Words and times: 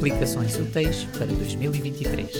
Aplicações 0.00 0.56
úteis 0.56 1.04
para 1.12 1.26
2023. 1.26 2.30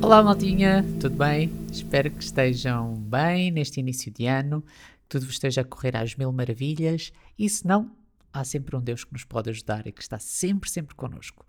Olá, 0.00 0.22
maltinha, 0.22 0.82
tudo 0.98 1.16
bem? 1.18 1.52
Espero 1.70 2.10
que 2.10 2.24
estejam 2.24 2.94
bem 2.94 3.50
neste 3.50 3.78
início 3.80 4.10
de 4.10 4.24
ano, 4.24 4.62
que 4.62 5.08
tudo 5.10 5.26
vos 5.26 5.34
esteja 5.34 5.60
a 5.60 5.64
correr 5.64 5.94
às 5.94 6.16
mil 6.16 6.32
maravilhas 6.32 7.12
e 7.38 7.46
se 7.46 7.66
não, 7.66 7.90
há 8.32 8.42
sempre 8.42 8.74
um 8.74 8.80
Deus 8.80 9.04
que 9.04 9.12
nos 9.12 9.24
pode 9.24 9.50
ajudar 9.50 9.86
e 9.86 9.92
que 9.92 10.00
está 10.00 10.18
sempre, 10.18 10.70
sempre 10.70 10.94
connosco. 10.94 11.44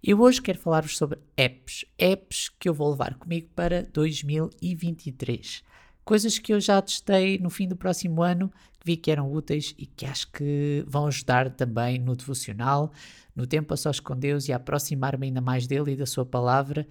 Eu 0.00 0.20
hoje 0.20 0.40
quero 0.40 0.60
falar-vos 0.60 0.96
sobre 0.96 1.18
apps, 1.36 1.84
apps 1.98 2.48
que 2.56 2.68
eu 2.68 2.72
vou 2.72 2.92
levar 2.92 3.16
comigo 3.16 3.48
para 3.56 3.82
2023. 3.92 5.64
Coisas 6.04 6.38
que 6.38 6.52
eu 6.52 6.60
já 6.60 6.82
testei 6.82 7.38
no 7.38 7.48
fim 7.48 7.66
do 7.66 7.76
próximo 7.76 8.22
ano, 8.22 8.52
que 8.78 8.84
vi 8.84 8.96
que 8.96 9.10
eram 9.10 9.32
úteis 9.32 9.74
e 9.78 9.86
que 9.86 10.04
acho 10.04 10.30
que 10.30 10.84
vão 10.86 11.06
ajudar 11.06 11.50
também 11.50 11.98
no 11.98 12.14
devocional, 12.14 12.92
no 13.34 13.46
tempo 13.46 13.72
a 13.72 13.76
sós 13.76 14.00
com 14.00 14.14
Deus 14.14 14.46
e 14.46 14.52
a 14.52 14.56
aproximar-me 14.56 15.28
ainda 15.28 15.40
mais 15.40 15.66
dele 15.66 15.92
e 15.92 15.96
da 15.96 16.04
sua 16.04 16.26
palavra. 16.26 16.86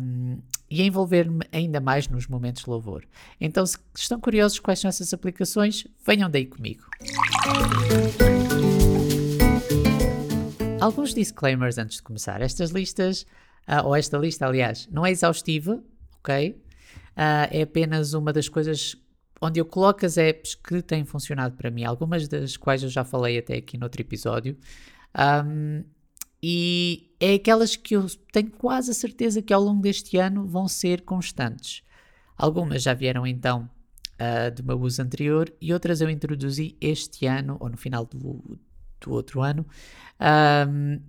Um, 0.00 0.38
e 0.70 0.82
envolver-me 0.82 1.44
ainda 1.52 1.80
mais 1.80 2.08
nos 2.08 2.28
momentos 2.28 2.62
de 2.62 2.70
louvor. 2.70 3.04
Então, 3.40 3.66
se 3.66 3.78
estão 3.96 4.18
curiosos 4.20 4.60
quais 4.60 4.78
são 4.78 4.88
essas 4.88 5.12
aplicações, 5.12 5.86
venham 6.06 6.30
daí 6.30 6.46
comigo. 6.46 6.84
Alguns 10.80 11.12
disclaimers 11.12 11.78
antes 11.78 11.96
de 11.96 12.02
começar. 12.04 12.40
Estas 12.40 12.70
listas, 12.70 13.26
uh, 13.68 13.84
ou 13.84 13.96
esta 13.96 14.16
lista, 14.16 14.46
aliás, 14.46 14.88
não 14.90 15.04
é 15.04 15.10
exaustiva, 15.10 15.82
ok? 16.20 16.56
Uh, 17.16 17.48
é 17.50 17.62
apenas 17.62 18.12
uma 18.12 18.32
das 18.32 18.48
coisas 18.48 18.94
onde 19.40 19.60
eu 19.60 19.64
coloco 19.64 20.04
as 20.04 20.16
apps 20.16 20.54
que 20.54 20.82
têm 20.82 21.04
funcionado 21.04 21.56
para 21.56 21.70
mim, 21.70 21.84
algumas 21.84 22.28
das 22.28 22.56
quais 22.56 22.82
eu 22.82 22.88
já 22.88 23.04
falei 23.04 23.38
até 23.38 23.54
aqui 23.54 23.76
no 23.76 23.84
outro 23.84 24.00
episódio. 24.00 24.56
Um, 25.44 25.84
e 26.42 27.14
é 27.18 27.34
aquelas 27.34 27.76
que 27.76 27.96
eu 27.96 28.06
tenho 28.32 28.50
quase 28.50 28.90
a 28.90 28.94
certeza 28.94 29.42
que 29.42 29.52
ao 29.52 29.62
longo 29.62 29.82
deste 29.82 30.16
ano 30.18 30.46
vão 30.46 30.68
ser 30.68 31.02
constantes. 31.02 31.82
Algumas 32.36 32.82
já 32.82 32.92
vieram 32.92 33.26
então 33.26 33.68
uh, 34.20 34.54
do 34.54 34.62
meu 34.62 34.78
uso 34.80 35.00
anterior 35.00 35.52
e 35.60 35.72
outras 35.72 36.00
eu 36.00 36.10
introduzi 36.10 36.76
este 36.80 37.26
ano 37.26 37.56
ou 37.58 37.68
no 37.68 37.76
final 37.76 38.04
do, 38.04 38.58
do 39.00 39.12
outro 39.12 39.40
ano. 39.40 39.66
Um, 40.20 41.00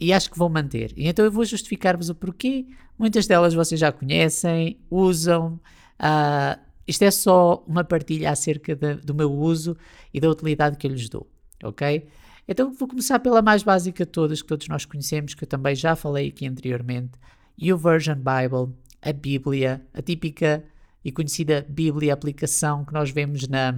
e 0.00 0.12
acho 0.12 0.30
que 0.30 0.38
vou 0.38 0.48
manter. 0.48 0.92
E 0.96 1.06
então 1.06 1.24
eu 1.24 1.30
vou 1.30 1.44
justificar-vos 1.44 2.08
o 2.08 2.14
porquê. 2.14 2.66
Muitas 2.98 3.26
delas 3.26 3.52
vocês 3.52 3.78
já 3.78 3.92
conhecem, 3.92 4.78
usam. 4.90 5.60
Uh, 6.00 6.58
isto 6.86 7.02
é 7.02 7.10
só 7.10 7.62
uma 7.68 7.84
partilha 7.84 8.30
acerca 8.30 8.74
de, 8.74 8.94
do 8.94 9.14
meu 9.14 9.30
uso 9.30 9.76
e 10.12 10.18
da 10.18 10.28
utilidade 10.30 10.76
que 10.76 10.86
eu 10.86 10.90
lhes 10.90 11.08
dou, 11.08 11.30
ok? 11.62 12.08
Então 12.48 12.72
vou 12.72 12.88
começar 12.88 13.20
pela 13.20 13.42
mais 13.42 13.62
básica 13.62 14.04
de 14.04 14.10
todas, 14.10 14.42
que 14.42 14.48
todos 14.48 14.66
nós 14.66 14.84
conhecemos, 14.84 15.34
que 15.34 15.44
eu 15.44 15.48
também 15.48 15.74
já 15.74 15.94
falei 15.94 16.28
aqui 16.28 16.48
anteriormente, 16.48 17.12
e 17.56 17.72
o 17.72 17.76
Version 17.76 18.16
Bible, 18.16 18.74
a 19.02 19.12
Bíblia, 19.12 19.86
a 19.94 20.02
típica 20.02 20.64
e 21.04 21.12
conhecida 21.12 21.64
Bíblia 21.68 22.12
aplicação 22.12 22.84
que 22.84 22.92
nós 22.92 23.10
vemos 23.10 23.46
na, 23.46 23.72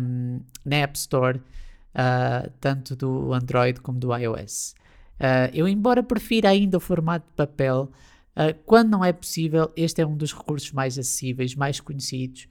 na 0.64 0.76
App 0.76 0.96
Store, 0.96 1.38
uh, 1.38 2.50
tanto 2.60 2.96
do 2.96 3.34
Android 3.34 3.80
como 3.80 3.98
do 3.98 4.16
iOS. 4.16 4.74
Uh, 5.22 5.48
eu, 5.54 5.68
embora 5.68 6.02
prefira 6.02 6.48
ainda 6.48 6.76
o 6.76 6.80
formato 6.80 7.24
de 7.28 7.34
papel, 7.36 7.92
uh, 8.34 8.58
quando 8.66 8.90
não 8.90 9.04
é 9.04 9.12
possível, 9.12 9.70
este 9.76 10.02
é 10.02 10.06
um 10.06 10.16
dos 10.16 10.32
recursos 10.34 10.72
mais 10.72 10.98
acessíveis, 10.98 11.54
mais 11.54 11.78
conhecidos. 11.78 12.48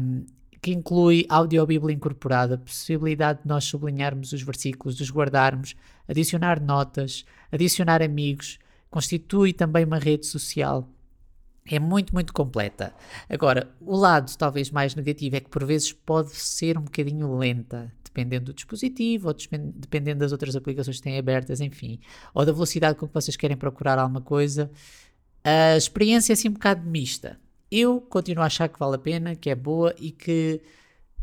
Um, 0.00 0.24
que 0.60 0.72
inclui 0.72 1.24
audiobíblia 1.28 1.94
incorporada, 1.94 2.54
a 2.54 2.58
possibilidade 2.58 3.42
de 3.42 3.48
nós 3.48 3.64
sublinharmos 3.64 4.32
os 4.32 4.42
versículos, 4.42 4.98
os 4.98 5.10
guardarmos, 5.10 5.76
adicionar 6.08 6.60
notas, 6.60 7.24
adicionar 7.52 8.02
amigos, 8.02 8.58
constitui 8.90 9.52
também 9.52 9.84
uma 9.84 9.98
rede 9.98 10.26
social. 10.26 10.88
É 11.70 11.78
muito, 11.78 12.14
muito 12.14 12.32
completa. 12.32 12.94
Agora, 13.28 13.70
o 13.80 13.94
lado 13.94 14.34
talvez 14.36 14.70
mais 14.70 14.94
negativo 14.94 15.36
é 15.36 15.40
que 15.40 15.50
por 15.50 15.64
vezes 15.64 15.92
pode 15.92 16.30
ser 16.30 16.78
um 16.78 16.82
bocadinho 16.82 17.36
lenta, 17.36 17.92
dependendo 18.18 18.46
do 18.46 18.54
dispositivo, 18.54 19.28
ou 19.28 19.34
dependendo 19.74 20.20
das 20.20 20.32
outras 20.32 20.56
aplicações 20.56 20.96
que 20.96 21.02
têm 21.02 21.18
abertas, 21.18 21.60
enfim, 21.60 22.00
ou 22.34 22.44
da 22.44 22.52
velocidade 22.52 22.98
com 22.98 23.06
que 23.06 23.14
vocês 23.14 23.36
querem 23.36 23.56
procurar 23.56 23.98
alguma 23.98 24.20
coisa. 24.20 24.70
A 25.44 25.76
experiência 25.76 26.32
é 26.32 26.34
assim 26.34 26.48
um 26.48 26.52
bocado 26.52 26.84
mista 26.88 27.38
eu 27.70 28.00
continuo 28.00 28.42
a 28.42 28.46
achar 28.46 28.68
que 28.68 28.78
vale 28.78 28.96
a 28.96 28.98
pena, 28.98 29.34
que 29.34 29.50
é 29.50 29.54
boa 29.54 29.94
e 29.98 30.10
que 30.10 30.60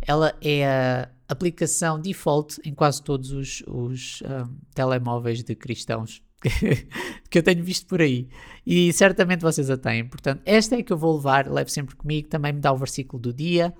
ela 0.02 0.36
é 0.42 0.66
a 0.66 1.10
aplicação 1.28 2.00
default 2.00 2.62
em 2.64 2.74
quase 2.74 3.02
todos 3.02 3.32
os, 3.32 3.64
os 3.68 4.22
um, 4.22 4.56
telemóveis 4.74 5.44
de 5.44 5.56
cristãos 5.56 6.22
que 7.30 7.40
eu 7.40 7.44
tenho 7.44 7.64
visto 7.64 7.88
por 7.88 8.02
aí. 8.02 8.28
E 8.66 8.94
certamente 8.94 9.42
vocês 9.42 9.70
a 9.70 9.78
têm. 9.78 10.06
Portanto, 10.08 10.42
esta 10.46 10.76
é 10.76 10.84
que 10.84 10.94
eu 10.94 10.98
vou 10.98 11.16
levar, 11.16 11.52
levo 11.52 11.70
sempre 11.70 11.96
comigo. 11.96 12.28
Também 12.28 12.54
me 12.54 12.60
dá 12.60 12.72
o 12.72 12.78
versículo 12.78 13.20
do 13.20 13.34
dia, 13.34 13.74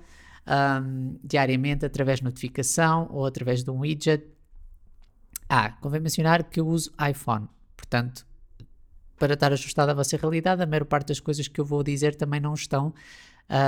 um, 0.46 1.18
diariamente, 1.22 1.84
através 1.84 2.18
de 2.18 2.24
notificação 2.24 3.08
ou 3.10 3.26
através 3.26 3.62
de 3.62 3.70
um 3.70 3.80
widget. 3.80 4.24
Ah, 5.48 5.70
convém 5.70 6.00
mencionar 6.00 6.44
que 6.44 6.60
eu 6.60 6.66
uso 6.66 6.92
iPhone. 7.08 7.48
Portanto, 7.76 8.26
para 9.18 9.34
estar 9.34 9.52
ajustado 9.52 9.90
à 9.90 9.94
vossa 9.94 10.16
realidade, 10.16 10.62
a 10.62 10.66
maior 10.66 10.84
parte 10.84 11.08
das 11.08 11.20
coisas 11.20 11.48
que 11.48 11.60
eu 11.60 11.64
vou 11.64 11.82
dizer 11.82 12.14
também 12.14 12.40
não 12.40 12.54
estão. 12.54 12.92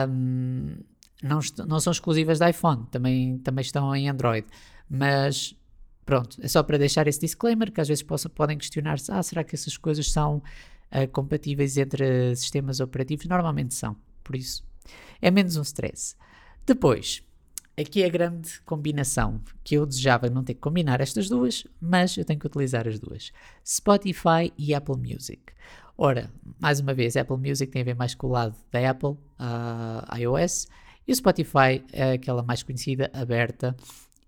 Um, 0.08 0.76
não, 1.22 1.40
não 1.66 1.80
são 1.80 1.90
exclusivas 1.90 2.38
da 2.38 2.50
iPhone, 2.50 2.86
também, 2.90 3.38
também 3.38 3.62
estão 3.62 3.94
em 3.94 4.08
Android. 4.08 4.46
Mas 4.88 5.54
pronto, 6.04 6.38
é 6.40 6.48
só 6.48 6.62
para 6.62 6.78
deixar 6.78 7.06
esse 7.06 7.20
disclaimer 7.20 7.72
que 7.72 7.80
às 7.80 7.88
vezes 7.88 8.02
possam, 8.02 8.30
podem 8.30 8.56
questionar-se: 8.56 9.10
ah, 9.12 9.22
será 9.22 9.42
que 9.42 9.54
essas 9.54 9.76
coisas 9.76 10.10
são 10.10 10.36
uh, 10.92 11.08
compatíveis 11.12 11.76
entre 11.76 12.34
sistemas 12.36 12.80
operativos? 12.80 13.26
Normalmente 13.26 13.74
são, 13.74 13.96
por 14.22 14.36
isso 14.36 14.68
é 15.20 15.30
menos 15.30 15.56
um 15.56 15.62
stress. 15.62 16.16
Depois, 16.68 17.22
aqui 17.78 18.02
é 18.02 18.06
a 18.06 18.10
grande 18.10 18.60
combinação 18.60 19.40
que 19.64 19.76
eu 19.76 19.86
desejava 19.86 20.28
não 20.28 20.44
ter 20.44 20.52
que 20.52 20.60
combinar 20.60 21.00
estas 21.00 21.26
duas, 21.26 21.66
mas 21.80 22.14
eu 22.18 22.26
tenho 22.26 22.38
que 22.38 22.46
utilizar 22.46 22.86
as 22.86 23.00
duas: 23.00 23.32
Spotify 23.66 24.52
e 24.58 24.74
Apple 24.74 24.98
Music. 24.98 25.40
Ora, 25.96 26.30
mais 26.60 26.78
uma 26.78 26.92
vez, 26.92 27.16
Apple 27.16 27.38
Music 27.38 27.72
tem 27.72 27.80
a 27.80 27.84
ver 27.86 27.94
mais 27.94 28.14
com 28.14 28.26
o 28.26 28.30
lado 28.30 28.54
da 28.70 28.90
Apple, 28.90 29.12
uh, 29.12 30.14
iOS, 30.14 30.68
e 31.06 31.12
o 31.12 31.16
Spotify 31.16 31.82
é 31.90 32.12
aquela 32.12 32.42
mais 32.42 32.62
conhecida, 32.62 33.10
aberta 33.14 33.74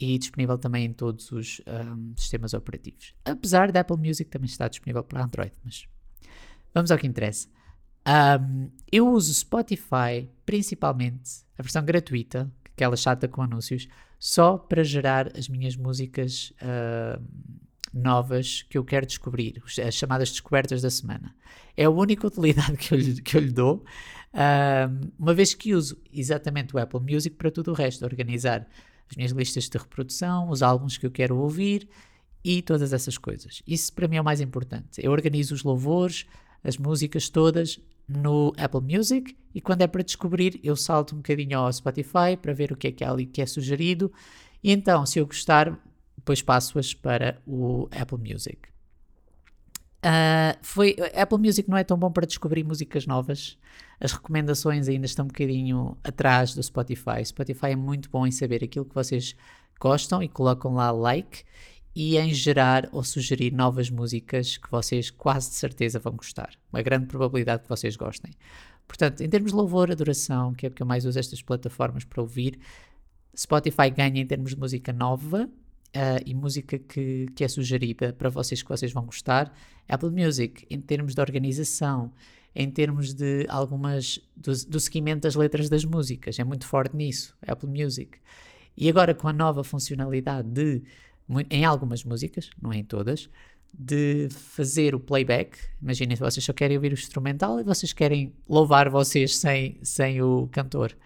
e 0.00 0.16
disponível 0.16 0.56
também 0.56 0.86
em 0.86 0.94
todos 0.94 1.30
os 1.32 1.60
um, 1.66 2.14
sistemas 2.16 2.54
operativos. 2.54 3.14
Apesar 3.22 3.70
da 3.70 3.80
Apple 3.80 3.98
Music 3.98 4.30
também 4.30 4.46
estar 4.46 4.68
disponível 4.68 5.04
para 5.04 5.22
Android, 5.22 5.52
mas 5.62 5.86
vamos 6.72 6.90
ao 6.90 6.96
que 6.96 7.06
interessa. 7.06 7.48
Um, 8.06 8.70
eu 8.90 9.08
uso 9.08 9.32
Spotify 9.34 10.28
principalmente 10.44 11.42
a 11.56 11.62
versão 11.62 11.84
gratuita, 11.84 12.50
aquela 12.64 12.96
chata 12.96 13.28
com 13.28 13.42
anúncios, 13.42 13.86
só 14.18 14.56
para 14.58 14.82
gerar 14.82 15.36
as 15.36 15.48
minhas 15.48 15.76
músicas 15.76 16.52
uh, 16.62 17.22
novas 17.92 18.62
que 18.62 18.78
eu 18.78 18.84
quero 18.84 19.06
descobrir, 19.06 19.62
as 19.86 19.94
chamadas 19.94 20.30
descobertas 20.30 20.82
da 20.82 20.90
semana. 20.90 21.34
É 21.76 21.84
a 21.84 21.90
única 21.90 22.26
utilidade 22.28 22.76
que 22.76 22.92
eu 22.92 22.98
lhe, 22.98 23.20
que 23.20 23.36
eu 23.36 23.40
lhe 23.40 23.52
dou, 23.52 23.84
uma 25.18 25.34
vez 25.34 25.54
que 25.54 25.74
uso 25.74 26.00
exatamente 26.12 26.74
o 26.74 26.78
Apple 26.78 27.00
Music 27.00 27.36
para 27.36 27.50
tudo 27.50 27.72
o 27.72 27.74
resto, 27.74 28.04
organizar 28.04 28.66
as 29.10 29.16
minhas 29.16 29.32
listas 29.32 29.68
de 29.68 29.76
reprodução, 29.76 30.50
os 30.50 30.62
álbuns 30.62 30.96
que 30.96 31.04
eu 31.04 31.10
quero 31.10 31.36
ouvir 31.36 31.88
e 32.44 32.62
todas 32.62 32.92
essas 32.92 33.18
coisas. 33.18 33.62
Isso 33.66 33.92
para 33.92 34.06
mim 34.06 34.16
é 34.16 34.20
o 34.20 34.24
mais 34.24 34.40
importante. 34.40 35.00
Eu 35.02 35.10
organizo 35.10 35.54
os 35.54 35.64
louvores, 35.64 36.26
as 36.62 36.76
músicas 36.76 37.28
todas 37.28 37.80
no 38.08 38.52
Apple 38.56 38.80
Music 38.80 39.36
e 39.54 39.60
quando 39.60 39.82
é 39.82 39.86
para 39.86 40.02
descobrir 40.02 40.60
eu 40.62 40.74
salto 40.74 41.14
um 41.14 41.18
bocadinho 41.18 41.58
ao 41.58 41.72
Spotify 41.72 42.36
para 42.40 42.52
ver 42.52 42.72
o 42.72 42.76
que 42.76 42.88
é 42.88 42.92
que 42.92 43.04
há 43.04 43.10
ali 43.10 43.26
que 43.26 43.40
é 43.40 43.46
sugerido 43.46 44.12
e 44.62 44.72
então 44.72 45.06
se 45.06 45.18
eu 45.18 45.26
gostar 45.26 45.78
depois 46.20 46.42
passo-as 46.42 46.92
para 46.94 47.40
o 47.46 47.88
Apple 47.90 48.18
Music. 48.18 48.68
Uh, 50.04 50.56
foi, 50.62 50.96
Apple 51.14 51.38
Music 51.38 51.68
não 51.68 51.76
é 51.76 51.84
tão 51.84 51.98
bom 51.98 52.10
para 52.10 52.26
descobrir 52.26 52.64
músicas 52.64 53.06
novas. 53.06 53.58
As 53.98 54.12
recomendações 54.12 54.88
ainda 54.88 55.04
estão 55.04 55.24
um 55.24 55.28
bocadinho 55.28 55.96
atrás 56.02 56.54
do 56.54 56.62
Spotify. 56.62 57.24
Spotify 57.24 57.68
é 57.68 57.76
muito 57.76 58.08
bom 58.10 58.26
em 58.26 58.30
saber 58.30 58.64
aquilo 58.64 58.84
que 58.84 58.94
vocês 58.94 59.34
gostam 59.78 60.22
e 60.22 60.28
colocam 60.28 60.74
lá 60.74 60.90
like 60.90 61.44
e 61.94 62.16
em 62.16 62.32
gerar 62.32 62.88
ou 62.92 63.02
sugerir 63.02 63.52
novas 63.52 63.90
músicas 63.90 64.56
que 64.56 64.70
vocês 64.70 65.10
quase 65.10 65.50
de 65.50 65.56
certeza 65.56 65.98
vão 65.98 66.12
gostar. 66.12 66.50
Uma 66.72 66.82
grande 66.82 67.06
probabilidade 67.06 67.62
que 67.62 67.68
vocês 67.68 67.96
gostem. 67.96 68.32
Portanto, 68.86 69.20
em 69.22 69.28
termos 69.28 69.52
de 69.52 69.56
louvor, 69.56 69.90
adoração, 69.90 70.52
que 70.54 70.66
é 70.66 70.68
o 70.68 70.72
que 70.72 70.82
eu 70.82 70.86
mais 70.86 71.04
uso 71.04 71.18
estas 71.18 71.42
plataformas 71.42 72.04
para 72.04 72.20
ouvir, 72.20 72.58
Spotify 73.36 73.90
ganha 73.90 74.20
em 74.20 74.26
termos 74.26 74.50
de 74.50 74.58
música 74.58 74.92
nova 74.92 75.48
uh, 75.48 76.22
e 76.24 76.34
música 76.34 76.78
que, 76.78 77.26
que 77.34 77.44
é 77.44 77.48
sugerida 77.48 78.12
para 78.12 78.28
vocês 78.28 78.62
que 78.62 78.68
vocês 78.68 78.92
vão 78.92 79.04
gostar. 79.04 79.52
Apple 79.88 80.10
Music, 80.10 80.66
em 80.68 80.80
termos 80.80 81.14
de 81.14 81.20
organização, 81.20 82.12
em 82.54 82.70
termos 82.70 83.14
de 83.14 83.46
algumas 83.48 84.18
do, 84.36 84.52
do 84.66 84.80
seguimento 84.80 85.22
das 85.22 85.34
letras 85.34 85.68
das 85.68 85.84
músicas. 85.84 86.38
É 86.38 86.44
muito 86.44 86.66
forte 86.66 86.96
nisso, 86.96 87.36
Apple 87.46 87.68
Music. 87.68 88.18
E 88.76 88.88
agora 88.88 89.14
com 89.14 89.28
a 89.28 89.32
nova 89.32 89.62
funcionalidade 89.62 90.48
de, 90.48 90.82
em 91.50 91.64
algumas 91.64 92.02
músicas, 92.04 92.50
não 92.60 92.72
é 92.72 92.78
em 92.78 92.84
todas, 92.84 93.28
de 93.72 94.28
fazer 94.30 94.94
o 94.94 95.00
playback. 95.00 95.58
Imaginem 95.80 96.16
vocês 96.16 96.44
só 96.44 96.52
querem 96.52 96.76
ouvir 96.76 96.92
o 96.92 96.94
instrumental 96.94 97.60
e 97.60 97.62
vocês 97.62 97.92
querem 97.92 98.34
louvar 98.48 98.88
vocês 98.88 99.36
sem, 99.36 99.78
sem 99.82 100.20
o 100.22 100.48
cantor, 100.48 100.96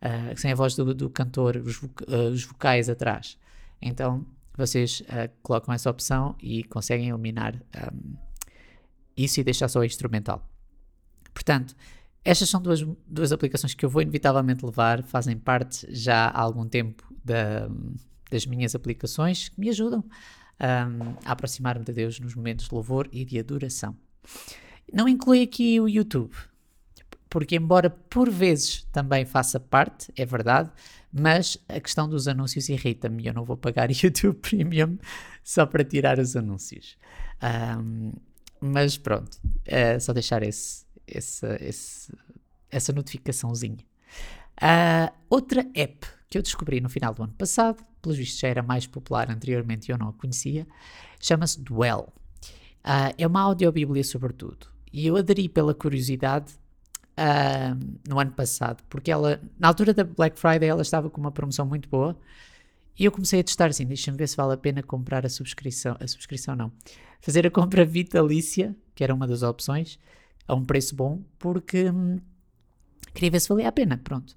uh, 0.00 0.38
sem 0.38 0.52
a 0.52 0.54
voz 0.54 0.74
do, 0.76 0.94
do 0.94 1.10
cantor, 1.10 1.56
os, 1.56 1.82
uh, 1.82 2.30
os, 2.32 2.44
vocais 2.44 2.88
atrás. 2.88 3.38
Então 3.80 4.24
vocês 4.56 5.00
uh, 5.00 5.30
colocam 5.42 5.74
essa 5.74 5.90
opção 5.90 6.36
e 6.40 6.62
conseguem 6.64 7.08
eliminar 7.08 7.56
um, 7.56 8.14
isso 9.16 9.40
e 9.40 9.44
deixar 9.44 9.68
só 9.68 9.80
o 9.80 9.84
instrumental. 9.84 10.48
Portanto, 11.34 11.74
estas 12.24 12.48
são 12.48 12.62
duas, 12.62 12.82
duas 13.06 13.32
aplicações 13.32 13.74
que 13.74 13.84
eu 13.84 13.90
vou 13.90 14.00
inevitavelmente 14.00 14.64
levar, 14.64 15.02
fazem 15.02 15.36
parte 15.36 15.86
já 15.92 16.26
há 16.26 16.40
algum 16.40 16.68
tempo 16.68 17.12
da, 17.24 17.68
das 18.32 18.46
minhas 18.46 18.74
aplicações 18.74 19.48
que 19.48 19.60
me 19.60 19.68
ajudam 19.68 20.04
um, 20.60 21.16
a 21.24 21.32
aproximar-me 21.32 21.84
de 21.84 21.92
Deus 21.92 22.18
nos 22.18 22.34
momentos 22.34 22.66
de 22.66 22.74
louvor 22.74 23.08
e 23.12 23.24
de 23.24 23.38
adoração. 23.38 23.96
Não 24.92 25.08
inclui 25.08 25.42
aqui 25.42 25.80
o 25.80 25.88
YouTube, 25.88 26.34
porque, 27.28 27.56
embora 27.56 27.88
por 27.88 28.30
vezes 28.30 28.86
também 28.92 29.24
faça 29.24 29.58
parte, 29.58 30.12
é 30.16 30.26
verdade, 30.26 30.70
mas 31.12 31.58
a 31.68 31.80
questão 31.80 32.08
dos 32.08 32.28
anúncios 32.28 32.68
irrita-me. 32.68 33.26
Eu 33.26 33.34
não 33.34 33.44
vou 33.44 33.56
pagar 33.56 33.90
YouTube 33.92 34.38
Premium 34.38 34.98
só 35.42 35.66
para 35.66 35.84
tirar 35.84 36.18
os 36.18 36.36
anúncios. 36.36 36.96
Um, 37.80 38.12
mas 38.60 38.96
pronto, 38.96 39.38
é 39.64 39.98
só 39.98 40.12
deixar 40.12 40.42
esse, 40.42 40.84
esse, 41.06 41.46
esse, 41.60 42.12
essa 42.70 42.92
notificaçãozinha. 42.92 43.84
Uh, 44.62 45.12
outra 45.28 45.66
app 45.74 46.06
que 46.30 46.38
eu 46.38 46.42
descobri 46.42 46.80
no 46.80 46.88
final 46.88 47.12
do 47.12 47.22
ano 47.22 47.32
passado, 47.32 47.84
pelos 48.02 48.18
vistos 48.18 48.40
já 48.40 48.48
era 48.48 48.62
mais 48.62 48.86
popular 48.86 49.30
anteriormente 49.30 49.88
e 49.88 49.92
eu 49.92 49.98
não 49.98 50.08
a 50.08 50.12
conhecia, 50.12 50.66
chama-se 51.20 51.60
Dwell. 51.60 52.12
Uh, 52.84 53.14
é 53.16 53.26
uma 53.26 53.40
audiobíblia 53.40 54.02
sobretudo. 54.02 54.66
E 54.92 55.06
eu 55.06 55.16
aderi 55.16 55.48
pela 55.48 55.72
curiosidade 55.72 56.52
uh, 57.12 57.98
no 58.08 58.18
ano 58.18 58.32
passado, 58.32 58.82
porque 58.90 59.10
ela, 59.10 59.40
na 59.58 59.68
altura 59.68 59.94
da 59.94 60.04
Black 60.04 60.38
Friday, 60.38 60.68
ela 60.68 60.82
estava 60.82 61.08
com 61.08 61.20
uma 61.20 61.30
promoção 61.30 61.64
muito 61.64 61.88
boa. 61.88 62.18
E 62.98 63.04
eu 63.04 63.12
comecei 63.12 63.40
a 63.40 63.44
testar 63.44 63.68
assim, 63.68 63.86
deixa-me 63.86 64.18
ver 64.18 64.28
se 64.28 64.36
vale 64.36 64.52
a 64.52 64.56
pena 64.56 64.82
comprar 64.82 65.24
a 65.24 65.28
subscrição, 65.28 65.96
a 65.98 66.06
subscrição 66.06 66.54
não, 66.54 66.70
fazer 67.20 67.46
a 67.46 67.50
compra 67.50 67.84
vitalícia, 67.86 68.76
que 68.94 69.02
era 69.02 69.14
uma 69.14 69.26
das 69.26 69.42
opções, 69.42 69.98
a 70.46 70.54
um 70.54 70.64
preço 70.64 70.94
bom, 70.94 71.22
porque 71.38 71.88
hum, 71.90 72.20
queria 73.14 73.30
ver 73.30 73.40
se 73.40 73.48
valia 73.48 73.68
a 73.68 73.72
pena, 73.72 73.98
pronto. 74.02 74.36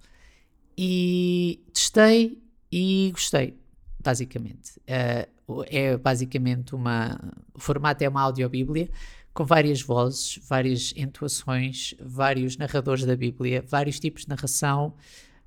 E 0.78 1.64
testei 1.74 2.42
e 2.78 3.10
gostei, 3.12 3.58
basicamente. 4.04 4.78
Uh, 4.80 5.64
é 5.68 5.96
basicamente 5.96 6.76
uma. 6.76 7.18
O 7.54 7.60
formato 7.60 8.04
é 8.04 8.10
uma 8.10 8.22
audiobíblia 8.22 8.90
com 9.34 9.46
várias 9.46 9.82
vozes, 9.82 10.42
várias 10.46 10.94
entoações, 10.98 11.96
vários 12.02 12.58
narradores 12.58 13.06
da 13.06 13.16
Bíblia, 13.16 13.64
vários 13.66 13.98
tipos 13.98 14.24
de 14.24 14.30
narração. 14.30 14.94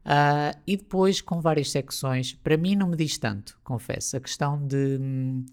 Uh, 0.06 0.56
e 0.66 0.74
depois 0.78 1.20
com 1.20 1.38
várias 1.38 1.70
secções. 1.70 2.32
Para 2.32 2.56
mim 2.56 2.74
não 2.74 2.88
me 2.88 2.96
diz 2.96 3.18
tanto, 3.18 3.58
confesso. 3.62 4.16
A 4.16 4.20
questão 4.20 4.66
de 4.66 4.96
hum, 4.98 5.44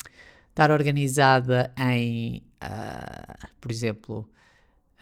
estar 0.50 0.72
organizada 0.72 1.74
em, 1.78 2.42
uh, 2.64 3.48
por 3.60 3.70
exemplo, 3.70 4.30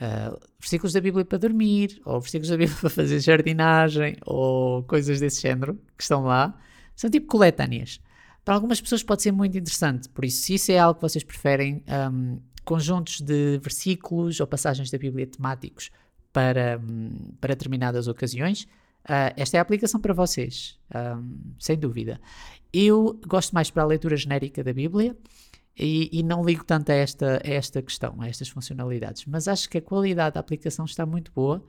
uh, 0.01 0.39
versículos 0.59 0.93
da 0.93 1.01
Bíblia 1.01 1.25
para 1.25 1.37
dormir, 1.37 2.01
ou 2.05 2.19
versículos 2.19 2.49
da 2.49 2.57
Bíblia 2.57 2.77
para 2.81 2.89
fazer 2.89 3.19
jardinagem, 3.19 4.17
ou 4.25 4.83
coisas 4.83 5.19
desse 5.19 5.41
género 5.41 5.75
que 5.97 6.03
estão 6.03 6.23
lá, 6.23 6.57
são 6.95 7.09
tipo 7.09 7.27
coletâneas. 7.27 7.99
Para 8.45 8.55
algumas 8.55 8.81
pessoas 8.81 9.01
pode 9.03 9.21
ser 9.21 9.31
muito 9.31 9.57
interessante, 9.57 10.09
por 10.09 10.25
isso, 10.25 10.43
se 10.43 10.55
isso 10.55 10.71
é 10.71 10.77
algo 10.77 10.95
que 10.95 11.01
vocês 11.01 11.23
preferem, 11.23 11.83
um, 12.11 12.39
conjuntos 12.65 13.21
de 13.21 13.57
versículos 13.59 14.39
ou 14.39 14.47
passagens 14.47 14.89
da 14.91 14.97
Bíblia 14.97 15.27
temáticos 15.27 15.89
para, 16.31 16.79
um, 16.79 17.31
para 17.39 17.53
determinadas 17.53 18.07
ocasiões, 18.07 18.63
uh, 19.05 19.31
esta 19.37 19.57
é 19.57 19.59
a 19.59 19.61
aplicação 19.61 19.99
para 19.99 20.13
vocês, 20.13 20.77
um, 20.93 21.53
sem 21.59 21.77
dúvida. 21.77 22.19
Eu 22.73 23.19
gosto 23.27 23.53
mais 23.53 23.69
para 23.69 23.83
a 23.83 23.85
leitura 23.85 24.17
genérica 24.17 24.63
da 24.63 24.73
Bíblia, 24.73 25.15
e, 25.77 26.09
e, 26.11 26.21
não 26.21 26.45
ligo 26.45 26.63
tanto 26.63 26.91
a 26.91 26.95
esta, 26.95 27.41
a 27.43 27.49
esta 27.49 27.81
questão, 27.81 28.21
a 28.21 28.27
estas 28.27 28.49
funcionalidades, 28.49 29.25
mas 29.25 29.47
acho 29.47 29.67
que 29.67 29.79
a 29.79 29.81
qualidade 29.81 30.35
da 30.35 30.39
aplicação 30.39 30.85
está 30.85 31.05
muito 31.05 31.31
boa. 31.31 31.63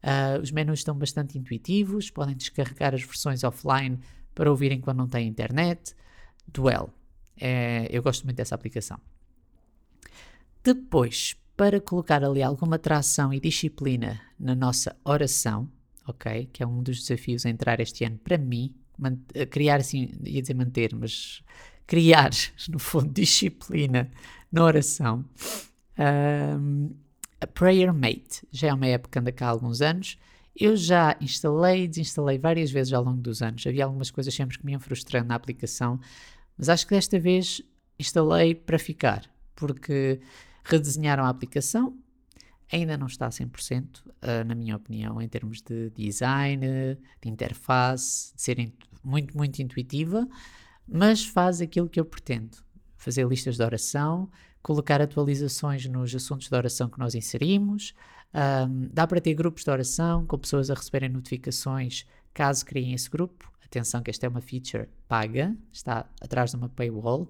Uh, 0.00 0.40
os 0.40 0.52
menus 0.52 0.78
estão 0.78 0.96
bastante 0.96 1.36
intuitivos, 1.36 2.08
podem 2.08 2.36
descarregar 2.36 2.94
as 2.94 3.02
versões 3.02 3.42
offline 3.42 3.98
para 4.32 4.48
ouvirem 4.48 4.80
quando 4.80 4.98
não 4.98 5.08
têm 5.08 5.26
internet. 5.26 5.94
Duel. 6.46 6.90
É, 7.36 7.88
eu 7.90 8.02
gosto 8.02 8.24
muito 8.24 8.36
dessa 8.36 8.54
aplicação. 8.54 8.98
Depois, 10.62 11.36
para 11.56 11.80
colocar 11.80 12.22
ali 12.22 12.42
alguma 12.42 12.78
tração 12.78 13.32
e 13.32 13.40
disciplina 13.40 14.20
na 14.38 14.54
nossa 14.54 14.96
oração, 15.04 15.68
ok? 16.06 16.48
Que 16.52 16.62
é 16.62 16.66
um 16.66 16.82
dos 16.82 17.00
desafios 17.00 17.44
a 17.44 17.50
entrar 17.50 17.80
este 17.80 18.04
ano 18.04 18.18
para 18.18 18.38
mim, 18.38 18.74
criar 19.50 19.76
assim, 19.76 20.10
ia 20.24 20.40
dizer 20.40 20.54
manter, 20.54 20.94
mas 20.94 21.42
criar, 21.88 22.30
no 22.68 22.78
fundo, 22.78 23.10
disciplina 23.10 24.08
na 24.52 24.62
oração. 24.62 25.24
Um, 25.98 26.90
a 27.40 27.46
Prayer 27.46 27.92
Mate 27.92 28.46
já 28.52 28.68
é 28.68 28.74
uma 28.74 28.86
app 28.86 29.08
que 29.08 29.18
anda 29.18 29.32
cá 29.32 29.46
há 29.46 29.50
alguns 29.50 29.80
anos. 29.80 30.16
Eu 30.54 30.76
já 30.76 31.16
instalei 31.20 31.84
e 31.84 31.88
desinstalei 31.88 32.38
várias 32.38 32.70
vezes 32.70 32.92
ao 32.92 33.02
longo 33.02 33.20
dos 33.20 33.42
anos. 33.42 33.66
Havia 33.66 33.84
algumas 33.84 34.10
coisas 34.10 34.34
sempre 34.34 34.58
que 34.58 34.66
me 34.66 34.72
iam 34.72 34.80
frustrando 34.80 35.28
na 35.28 35.34
aplicação, 35.34 35.98
mas 36.56 36.68
acho 36.68 36.86
que 36.86 36.94
desta 36.94 37.18
vez 37.18 37.62
instalei 37.98 38.54
para 38.54 38.78
ficar, 38.78 39.24
porque 39.56 40.20
redesenharam 40.64 41.24
a 41.24 41.28
aplicação, 41.28 41.96
ainda 42.72 42.98
não 42.98 43.06
está 43.06 43.26
a 43.26 43.30
100%, 43.30 44.00
uh, 44.04 44.44
na 44.46 44.54
minha 44.54 44.76
opinião, 44.76 45.22
em 45.22 45.28
termos 45.28 45.62
de 45.62 45.90
design, 45.90 46.60
de 47.22 47.28
interface, 47.28 48.34
de 48.34 48.42
ser 48.42 48.72
muito, 49.02 49.36
muito 49.36 49.62
intuitiva, 49.62 50.28
mas 50.88 51.24
faz 51.24 51.60
aquilo 51.60 51.88
que 51.88 52.00
eu 52.00 52.04
pretendo: 52.04 52.58
fazer 52.96 53.26
listas 53.26 53.56
de 53.56 53.62
oração, 53.62 54.30
colocar 54.62 55.00
atualizações 55.00 55.86
nos 55.86 56.14
assuntos 56.14 56.48
de 56.48 56.54
oração 56.54 56.88
que 56.88 56.98
nós 56.98 57.14
inserimos. 57.14 57.94
Um, 58.34 58.88
dá 58.92 59.06
para 59.06 59.20
ter 59.20 59.34
grupos 59.34 59.64
de 59.64 59.70
oração 59.70 60.26
com 60.26 60.38
pessoas 60.38 60.70
a 60.70 60.74
receberem 60.74 61.08
notificações 61.08 62.06
caso 62.34 62.64
criem 62.64 62.92
esse 62.92 63.08
grupo. 63.10 63.50
Atenção 63.64 64.02
que 64.02 64.10
esta 64.10 64.26
é 64.26 64.28
uma 64.28 64.40
feature 64.40 64.88
paga, 65.06 65.54
está 65.72 66.08
atrás 66.20 66.50
de 66.50 66.56
uma 66.56 66.68
paywall, 66.68 67.28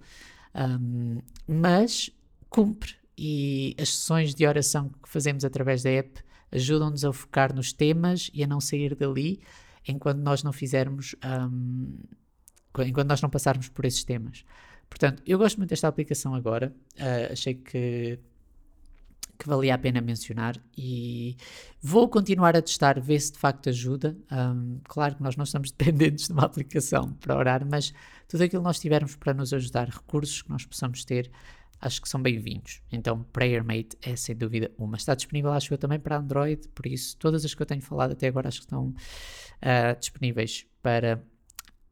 um, 0.54 1.21
mas 1.47 2.11
cumpre 2.49 2.94
e 3.16 3.75
as 3.80 3.88
sessões 3.94 4.35
de 4.35 4.47
oração 4.47 4.90
que 5.02 5.09
fazemos 5.09 5.44
através 5.44 5.82
da 5.82 5.90
app 5.90 6.23
ajudam-nos 6.52 7.04
a 7.04 7.12
focar 7.12 7.54
nos 7.54 7.73
temas 7.73 8.30
e 8.32 8.44
a 8.44 8.47
não 8.47 8.61
sair 8.61 8.94
dali 8.94 9.40
enquanto 9.87 10.18
nós 10.18 10.42
não 10.42 10.52
fizermos 10.52 11.16
um, 11.25 11.99
enquanto 12.87 13.08
nós 13.08 13.20
não 13.20 13.30
passarmos 13.30 13.68
por 13.68 13.85
esses 13.85 14.04
temas. 14.04 14.44
Portanto, 14.88 15.23
eu 15.26 15.38
gosto 15.38 15.58
muito 15.58 15.70
desta 15.70 15.88
aplicação 15.88 16.35
agora, 16.35 16.75
uh, 16.99 17.32
achei 17.32 17.54
que, 17.54 18.18
que 19.38 19.49
valia 19.49 19.75
a 19.75 19.78
pena 19.78 20.00
mencionar 20.00 20.56
e 20.76 21.37
vou 21.80 22.08
continuar 22.08 22.56
a 22.56 22.62
testar, 22.62 22.99
ver 23.00 23.20
se 23.20 23.32
de 23.32 23.38
facto 23.38 23.68
ajuda. 23.68 24.16
Um, 24.32 24.80
claro 24.85 25.16
que 25.16 25.23
nós 25.23 25.37
não 25.37 25.44
estamos 25.44 25.70
dependentes 25.76 26.26
de 26.26 26.32
uma 26.32 26.44
aplicação 26.44 27.12
para 27.14 27.37
orar, 27.37 27.66
mas 27.68 27.92
tudo 28.26 28.42
aquilo 28.42 28.62
que 28.62 28.66
nós 28.66 28.78
tivermos 28.78 29.14
para 29.16 29.35
nos 29.35 29.52
ajudar, 29.52 29.88
recursos 29.88 30.42
que 30.42 30.50
nós 30.50 30.64
possamos 30.64 31.04
ter, 31.04 31.30
acho 31.80 32.00
que 32.02 32.08
são 32.08 32.20
bem-vindos. 32.20 32.82
Então, 32.90 33.23
PrayerMate 33.32 33.97
é 34.02 34.16
sem 34.16 34.35
dúvida 34.35 34.70
uma. 34.76 34.97
Está 34.97 35.14
disponível, 35.14 35.52
acho 35.52 35.73
eu, 35.73 35.78
também 35.78 36.00
para 36.00 36.16
Android, 36.16 36.66
por 36.68 36.87
isso 36.87 37.16
todas 37.16 37.44
as 37.44 37.54
que 37.54 37.62
eu 37.62 37.66
tenho 37.66 37.82
falado 37.82 38.12
até 38.12 38.26
agora 38.26 38.49
acho 38.49 38.61
que 38.61 38.66
estão 38.66 38.88
uh, 38.88 39.99
disponíveis 39.99 40.66
para 40.82 41.23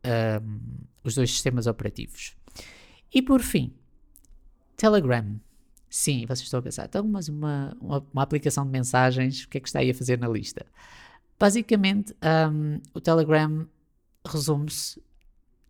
um, 0.07 0.61
os 1.05 1.15
dois 1.15 1.31
sistemas 1.31 1.67
operativos. 1.67 2.37
E 3.13 3.23
por 3.23 3.41
fim, 3.41 3.73
Telegram. 4.77 5.41
Sim, 5.89 6.27
vocês 6.27 6.43
estão 6.43 6.61
a 6.61 6.63
pensar, 6.63 6.87
então, 6.87 7.07
mas 7.07 7.29
uma, 7.29 7.77
uma, 7.81 8.07
uma 8.13 8.23
aplicação 8.23 8.65
de 8.65 8.71
mensagens, 8.71 9.45
o 9.45 9.49
que 9.49 9.59
é 9.59 9.61
que 9.61 9.69
está 9.69 9.79
aí 9.79 9.91
a 9.91 9.95
fazer 9.95 10.19
na 10.19 10.29
lista? 10.29 10.67
Basicamente, 11.39 12.15
um, 12.53 12.81
o 12.93 13.01
Telegram 13.01 13.67
resume-se 14.27 15.01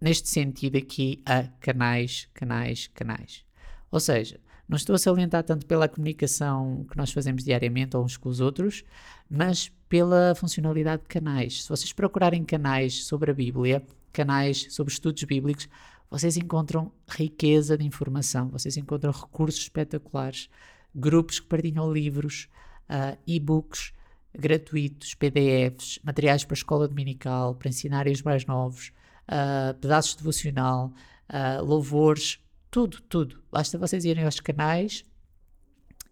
neste 0.01 0.29
sentido 0.29 0.77
aqui 0.79 1.23
a 1.25 1.45
canais, 1.61 2.29
canais, 2.35 2.89
canais. 2.89 3.45
Ou 3.91 4.01
seja, 4.01 4.41
não 4.69 4.77
estou 4.77 4.95
a 4.95 4.99
salientar 4.99 5.45
tanto 5.45 5.67
pela 5.67 5.89
comunicação 5.89 6.85
que 6.91 6.97
nós 6.97 7.13
fazemos 7.13 7.45
diariamente 7.45 7.97
uns 7.97 8.17
com 8.17 8.29
os 8.29 8.41
outros, 8.41 8.85
mas 9.31 9.71
pela 9.89 10.35
funcionalidade 10.35 11.03
de 11.03 11.09
canais. 11.09 11.63
Se 11.63 11.69
vocês 11.69 11.93
procurarem 11.93 12.45
canais 12.45 13.05
sobre 13.05 13.31
a 13.31 13.35
Bíblia, 13.35 13.83
canais 14.17 14.67
sobre 14.71 14.93
estudos 14.93 15.23
bíblicos, 15.25 15.69
vocês 16.11 16.37
encontram 16.37 16.91
riqueza 17.07 17.77
de 17.77 17.85
informação, 17.85 18.49
vocês 18.49 18.77
encontram 18.77 19.13
recursos 19.13 19.61
espetaculares, 19.61 20.49
grupos 20.95 21.39
que 21.41 21.47
partilham 21.47 21.93
livros, 21.93 22.49
uh, 22.89 23.19
e-books 23.27 23.93
gratuitos, 24.39 25.15
PDFs, 25.15 25.99
materiais 26.03 26.45
para 26.45 26.55
a 26.55 26.59
escola 26.59 26.87
dominical, 26.87 27.55
para 27.55 27.69
ensinar 27.69 28.07
os 28.07 28.23
mais 28.23 28.45
novos, 28.45 28.93
uh, 29.29 29.75
pedaços 29.81 30.13
de 30.13 30.19
devocional, 30.19 30.93
uh, 31.31 31.65
louvores, 31.65 32.39
tudo, 32.71 33.01
tudo. 33.09 33.43
Basta 33.51 33.79
vocês 33.79 34.05
irem 34.05 34.25
aos 34.25 34.41
canais. 34.41 35.05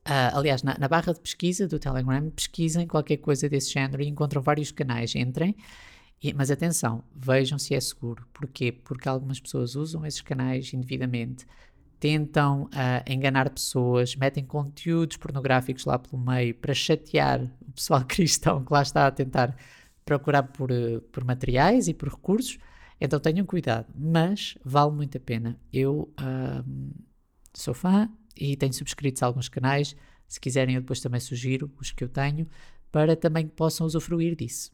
Uh, 0.06 0.36
aliás, 0.36 0.62
na, 0.62 0.76
na, 0.78 0.88
barra 0.88 1.12
de 1.12 1.20
pesquisa 1.20 1.66
do 1.66 1.78
Telegram, 1.78 2.30
pesquisem 2.30 2.86
qualquer 2.86 3.18
coisa 3.18 3.48
desse 3.48 3.72
género 3.72 4.02
e 4.02 4.08
encontram 4.08 4.42
vários 4.42 4.70
canais. 4.70 5.14
Entrem, 5.14 5.54
e, 6.24 6.32
mas 6.32 6.50
atenção, 6.50 7.04
vejam 7.14 7.58
se 7.58 7.74
é 7.74 7.80
seguro. 7.80 8.26
Porquê? 8.32 8.72
Porque 8.72 9.08
algumas 9.08 9.38
pessoas 9.38 9.76
usam 9.76 10.04
esses 10.06 10.22
canais 10.22 10.72
indevidamente, 10.72 11.46
tentam 12.00 12.64
uh, 12.64 12.68
enganar 13.06 13.50
pessoas, 13.50 14.16
metem 14.16 14.44
conteúdos 14.44 15.16
pornográficos 15.16 15.84
lá 15.84 15.98
pelo 15.98 16.20
meio 16.22 16.54
para 16.54 16.74
chatear 16.74 17.42
o 17.68 17.72
pessoal 17.72 18.04
cristão 18.08 18.64
que 18.64 18.72
lá 18.72 18.82
está 18.82 19.06
a 19.06 19.10
tentar 19.10 19.56
procurar 20.04 20.42
por, 20.44 20.70
por 21.12 21.24
materiais 21.24 21.88
e 21.88 21.94
por 21.94 22.08
recursos 22.08 22.58
então 23.00 23.20
tenham 23.20 23.44
cuidado, 23.44 23.92
mas 23.94 24.56
vale 24.64 24.92
muito 24.92 25.18
a 25.18 25.20
pena. 25.20 25.58
Eu 25.72 26.12
um, 26.66 26.90
sou 27.52 27.74
fã 27.74 28.10
e 28.36 28.56
tenho 28.56 28.72
subscritos 28.72 29.22
alguns 29.22 29.48
canais. 29.48 29.96
Se 30.26 30.40
quiserem, 30.40 30.74
eu 30.74 30.80
depois 30.80 31.00
também 31.00 31.20
sugiro 31.20 31.70
os 31.78 31.90
que 31.90 32.02
eu 32.02 32.08
tenho 32.08 32.48
para 32.90 33.16
também 33.16 33.46
que 33.46 33.54
possam 33.54 33.86
usufruir 33.86 34.36
disso. 34.36 34.70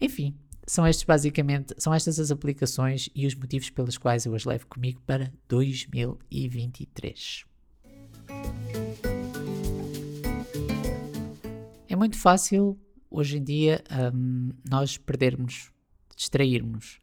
Enfim, 0.00 0.38
são 0.68 0.86
estes 0.86 1.04
basicamente, 1.04 1.74
são 1.78 1.94
estas 1.94 2.20
as 2.20 2.30
aplicações 2.30 3.08
e 3.14 3.26
os 3.26 3.34
motivos 3.34 3.70
pelos 3.70 3.96
quais 3.96 4.26
eu 4.26 4.34
as 4.34 4.44
levo 4.44 4.66
comigo 4.66 5.00
para 5.06 5.32
2023. 5.48 7.46
É 11.88 11.96
muito 11.96 12.18
fácil 12.18 12.78
hoje 13.10 13.38
em 13.38 13.42
dia 13.42 13.82
um, 14.14 14.50
nós 14.70 14.98
perdermos, 14.98 15.72
distrairmos. 16.14 16.98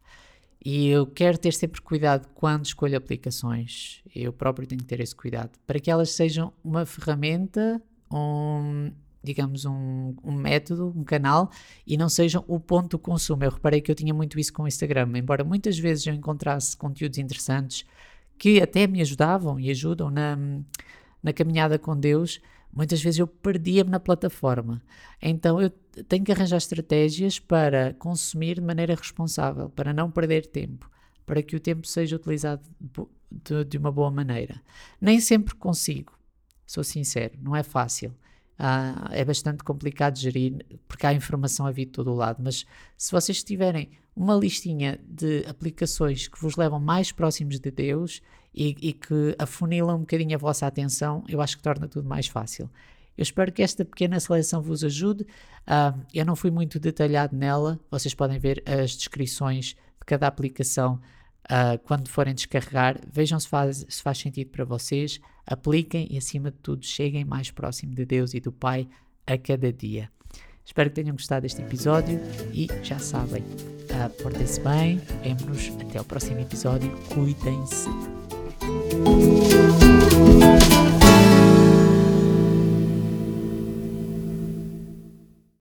E 0.63 0.87
eu 0.87 1.07
quero 1.07 1.37
ter 1.37 1.53
sempre 1.53 1.81
cuidado 1.81 2.27
quando 2.35 2.65
escolho 2.65 2.95
aplicações. 2.95 4.03
Eu 4.15 4.31
próprio 4.31 4.67
tenho 4.67 4.81
que 4.81 4.87
ter 4.87 4.99
esse 4.99 5.15
cuidado 5.15 5.57
para 5.65 5.79
que 5.79 5.89
elas 5.89 6.11
sejam 6.11 6.53
uma 6.63 6.85
ferramenta, 6.85 7.81
um, 8.11 8.91
digamos, 9.25 9.65
um, 9.65 10.15
um, 10.23 10.31
método, 10.31 10.93
um 10.95 11.03
canal 11.03 11.49
e 11.85 11.97
não 11.97 12.07
sejam 12.07 12.43
o 12.47 12.59
ponto 12.59 12.97
de 12.97 13.03
consumo. 13.03 13.43
Eu 13.43 13.51
reparei 13.51 13.81
que 13.81 13.91
eu 13.91 13.95
tinha 13.95 14.13
muito 14.13 14.39
isso 14.39 14.53
com 14.53 14.63
o 14.63 14.67
Instagram, 14.67 15.09
embora 15.15 15.43
muitas 15.43 15.77
vezes 15.77 16.07
eu 16.07 16.13
encontrasse 16.13 16.77
conteúdos 16.77 17.17
interessantes 17.17 17.85
que 18.37 18.61
até 18.61 18.87
me 18.87 19.01
ajudavam 19.01 19.59
e 19.59 19.69
ajudam 19.69 20.09
na, 20.09 20.37
na 21.21 21.33
caminhada 21.33 21.77
com 21.77 21.97
Deus 21.97 22.39
muitas 22.75 23.01
vezes 23.01 23.19
eu 23.19 23.27
perdia-me 23.27 23.89
na 23.89 23.99
plataforma. 23.99 24.81
Então 25.21 25.61
eu 25.61 25.69
tenho 25.69 26.25
que 26.25 26.31
arranjar 26.31 26.57
estratégias 26.57 27.39
para 27.39 27.93
consumir 27.93 28.55
de 28.55 28.61
maneira 28.61 28.93
responsável, 28.93 29.69
para 29.69 29.93
não 29.93 30.11
perder 30.11 30.45
tempo, 30.47 30.91
para 31.25 31.41
que 31.41 31.55
o 31.55 31.59
tempo 31.59 31.87
seja 31.87 32.17
utilizado 32.17 32.61
de, 33.31 33.63
de 33.63 33.77
uma 33.77 33.91
boa 33.91 34.11
maneira. 34.11 34.61
Nem 34.99 35.21
sempre 35.21 35.55
consigo, 35.55 36.13
sou 36.67 36.83
sincero, 36.83 37.39
não 37.41 37.55
é 37.55 37.63
fácil. 37.63 38.13
Ah, 38.57 39.09
é 39.11 39.25
bastante 39.25 39.63
complicado 39.63 40.17
gerir 40.17 40.65
porque 40.87 41.05
há 41.05 41.13
informação 41.13 41.65
a 41.65 41.71
vir 41.71 41.85
de 41.85 41.91
todo 41.91 42.11
o 42.11 42.15
lado, 42.15 42.41
mas 42.41 42.65
se 42.97 43.11
vocês 43.11 43.43
tiverem 43.43 43.89
uma 44.15 44.33
listinha 44.33 44.97
de 45.05 45.45
aplicações 45.45 46.29
que 46.29 46.39
vos 46.41 46.55
levam 46.55 46.79
mais 46.79 47.11
próximos 47.11 47.59
de 47.59 47.69
Deus 47.69 48.21
e, 48.53 48.75
e, 48.81 48.93
que 48.93 49.35
afunilam 49.37 49.97
um 49.97 49.99
bocadinho 49.99 50.35
a 50.35 50.39
vossa 50.39 50.65
atenção, 50.65 51.21
eu 51.27 51.41
acho 51.41 51.57
que 51.57 51.63
torna 51.63 51.87
tudo 51.87 52.07
mais 52.07 52.27
fácil. 52.27 52.69
Eu 53.17 53.23
espero 53.23 53.51
que 53.51 53.61
esta 53.61 53.83
pequena 53.83 54.19
seleção 54.19 54.61
vos 54.61 54.83
ajude. 54.83 55.23
Uh, 55.23 55.99
eu 56.13 56.25
não 56.25 56.35
fui 56.35 56.51
muito 56.51 56.79
detalhado 56.79 57.35
nela, 57.35 57.77
vocês 57.91 58.13
podem 58.13 58.39
ver 58.39 58.63
as 58.65 58.91
descrições 58.91 59.67
de 59.67 60.05
cada 60.05 60.27
aplicação 60.27 61.01
uh, 61.45 61.77
quando 61.83 62.07
forem 62.09 62.33
descarregar. 62.33 62.99
Vejam 63.11 63.39
se 63.39 63.47
faz, 63.47 63.85
se 63.87 64.01
faz 64.01 64.17
sentido 64.17 64.49
para 64.49 64.65
vocês, 64.65 65.19
apliquem 65.45 66.07
e, 66.09 66.17
acima 66.17 66.51
de 66.51 66.57
tudo, 66.57 66.85
cheguem 66.85 67.25
mais 67.25 67.51
próximo 67.51 67.93
de 67.93 68.05
Deus 68.05 68.33
e 68.33 68.39
do 68.39 68.51
Pai 68.51 68.87
a 69.25 69.37
cada 69.37 69.71
dia. 69.71 70.09
Espero 70.65 70.89
que 70.89 70.95
tenham 70.95 71.15
gostado 71.15 71.43
deste 71.43 71.61
episódio 71.61 72.19
e 72.51 72.67
já 72.81 72.97
sabem, 72.97 73.43
uh, 73.43 74.09
portem-se 74.21 74.59
bem, 74.61 74.97
vemo-nos 75.23 75.71
até 75.79 76.01
o 76.01 76.03
próximo 76.03 76.39
episódio, 76.39 76.91
cuidem-se. 77.13 77.87